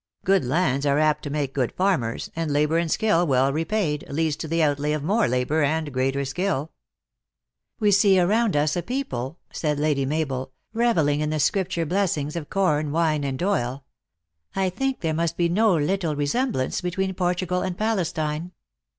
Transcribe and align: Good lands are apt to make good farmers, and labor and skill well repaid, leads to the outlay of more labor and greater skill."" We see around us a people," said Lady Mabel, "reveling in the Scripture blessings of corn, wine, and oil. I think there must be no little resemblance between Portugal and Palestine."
Good 0.25 0.43
lands 0.43 0.83
are 0.87 0.97
apt 0.97 1.21
to 1.25 1.29
make 1.29 1.53
good 1.53 1.73
farmers, 1.73 2.31
and 2.35 2.51
labor 2.51 2.79
and 2.79 2.89
skill 2.89 3.27
well 3.27 3.53
repaid, 3.53 4.03
leads 4.09 4.35
to 4.37 4.47
the 4.47 4.63
outlay 4.63 4.93
of 4.93 5.03
more 5.03 5.27
labor 5.27 5.61
and 5.61 5.93
greater 5.93 6.25
skill."" 6.25 6.71
We 7.79 7.91
see 7.91 8.19
around 8.19 8.55
us 8.57 8.75
a 8.75 8.81
people," 8.81 9.37
said 9.53 9.77
Lady 9.77 10.07
Mabel, 10.07 10.53
"reveling 10.73 11.19
in 11.19 11.29
the 11.29 11.39
Scripture 11.39 11.85
blessings 11.85 12.35
of 12.35 12.49
corn, 12.49 12.91
wine, 12.91 13.23
and 13.23 13.43
oil. 13.43 13.83
I 14.55 14.71
think 14.71 15.01
there 15.01 15.13
must 15.13 15.37
be 15.37 15.47
no 15.49 15.75
little 15.75 16.15
resemblance 16.15 16.81
between 16.81 17.13
Portugal 17.13 17.61
and 17.61 17.77
Palestine." 17.77 18.53